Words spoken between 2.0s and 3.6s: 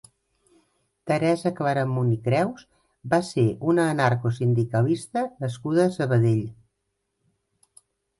i Creus va ser